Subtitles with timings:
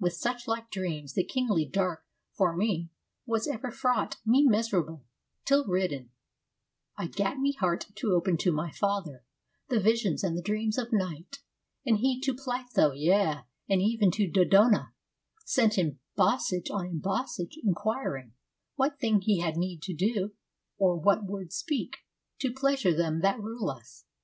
[0.00, 2.90] With such like dreams the kingly dark for me
[3.26, 5.04] Was ever fraught, me miserable:
[5.44, 6.10] till, ridden,
[6.98, 9.24] ATHENS IN THE FIFTH CENTURY 67 I gat me heart to open to my father
[9.68, 11.38] The visions and the dreams of night.
[11.86, 14.94] And he To Pytho, yea, and even to Dodona,
[15.44, 18.32] Sent embassage on embassage, inquiring
[18.74, 20.32] What thing he had need to do,
[20.76, 21.98] or what word speak,
[22.40, 24.04] To pleasure them that rule us.